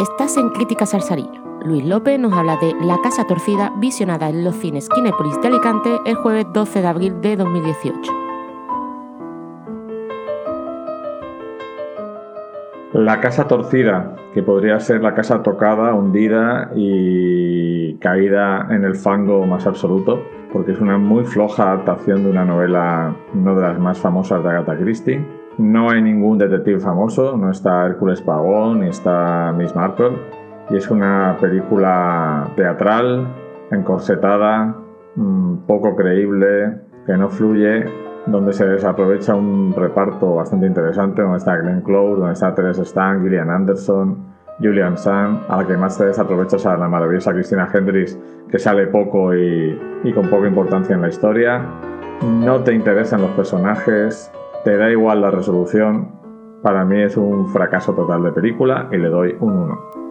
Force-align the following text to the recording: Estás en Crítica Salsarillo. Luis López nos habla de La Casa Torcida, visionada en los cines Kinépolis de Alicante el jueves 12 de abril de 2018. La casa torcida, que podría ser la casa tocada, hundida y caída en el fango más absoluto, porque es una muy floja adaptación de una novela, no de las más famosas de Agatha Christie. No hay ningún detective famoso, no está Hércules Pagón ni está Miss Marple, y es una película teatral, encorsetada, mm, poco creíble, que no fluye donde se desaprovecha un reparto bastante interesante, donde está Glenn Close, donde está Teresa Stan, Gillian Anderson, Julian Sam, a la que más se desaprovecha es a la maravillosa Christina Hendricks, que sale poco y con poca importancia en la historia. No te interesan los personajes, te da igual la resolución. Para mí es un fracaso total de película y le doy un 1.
Estás 0.00 0.38
en 0.38 0.48
Crítica 0.48 0.86
Salsarillo. 0.86 1.42
Luis 1.62 1.84
López 1.84 2.18
nos 2.18 2.32
habla 2.32 2.56
de 2.56 2.74
La 2.80 3.02
Casa 3.02 3.26
Torcida, 3.26 3.70
visionada 3.76 4.30
en 4.30 4.44
los 4.44 4.54
cines 4.56 4.88
Kinépolis 4.88 5.38
de 5.42 5.48
Alicante 5.48 5.90
el 6.06 6.14
jueves 6.14 6.46
12 6.54 6.80
de 6.80 6.86
abril 6.86 7.20
de 7.20 7.36
2018. 7.36 8.12
La 12.94 13.20
casa 13.20 13.46
torcida, 13.46 14.16
que 14.32 14.42
podría 14.42 14.80
ser 14.80 15.02
la 15.02 15.14
casa 15.14 15.42
tocada, 15.42 15.92
hundida 15.92 16.70
y 16.74 17.96
caída 17.96 18.68
en 18.70 18.84
el 18.84 18.94
fango 18.94 19.44
más 19.44 19.66
absoluto, 19.66 20.22
porque 20.50 20.72
es 20.72 20.80
una 20.80 20.96
muy 20.96 21.24
floja 21.24 21.64
adaptación 21.64 22.24
de 22.24 22.30
una 22.30 22.46
novela, 22.46 23.14
no 23.34 23.54
de 23.54 23.60
las 23.60 23.78
más 23.78 23.98
famosas 23.98 24.42
de 24.42 24.48
Agatha 24.48 24.78
Christie. 24.78 25.22
No 25.60 25.90
hay 25.90 26.00
ningún 26.00 26.38
detective 26.38 26.80
famoso, 26.80 27.36
no 27.36 27.50
está 27.50 27.84
Hércules 27.84 28.22
Pagón 28.22 28.80
ni 28.80 28.88
está 28.88 29.52
Miss 29.52 29.76
Marple, 29.76 30.12
y 30.70 30.76
es 30.76 30.90
una 30.90 31.36
película 31.38 32.48
teatral, 32.56 33.28
encorsetada, 33.70 34.74
mm, 35.16 35.66
poco 35.66 35.94
creíble, 35.94 36.80
que 37.04 37.14
no 37.14 37.28
fluye 37.28 37.84
donde 38.24 38.54
se 38.54 38.66
desaprovecha 38.66 39.34
un 39.34 39.74
reparto 39.76 40.36
bastante 40.36 40.66
interesante, 40.66 41.20
donde 41.20 41.36
está 41.36 41.58
Glenn 41.58 41.82
Close, 41.82 42.18
donde 42.18 42.32
está 42.32 42.54
Teresa 42.54 42.80
Stan, 42.80 43.22
Gillian 43.22 43.50
Anderson, 43.50 44.16
Julian 44.60 44.96
Sam, 44.96 45.40
a 45.46 45.58
la 45.58 45.66
que 45.66 45.76
más 45.76 45.94
se 45.94 46.06
desaprovecha 46.06 46.56
es 46.56 46.64
a 46.64 46.78
la 46.78 46.88
maravillosa 46.88 47.34
Christina 47.34 47.68
Hendricks, 47.70 48.18
que 48.50 48.58
sale 48.58 48.86
poco 48.86 49.34
y 49.34 49.78
con 50.14 50.26
poca 50.30 50.48
importancia 50.48 50.94
en 50.94 51.02
la 51.02 51.08
historia. 51.08 51.62
No 52.22 52.60
te 52.60 52.72
interesan 52.72 53.20
los 53.20 53.30
personajes, 53.32 54.32
te 54.64 54.76
da 54.76 54.90
igual 54.90 55.20
la 55.20 55.30
resolución. 55.30 56.20
Para 56.62 56.84
mí 56.84 57.00
es 57.00 57.16
un 57.16 57.48
fracaso 57.52 57.94
total 57.94 58.22
de 58.22 58.32
película 58.32 58.88
y 58.92 58.98
le 58.98 59.08
doy 59.08 59.36
un 59.40 59.56
1. 59.56 60.09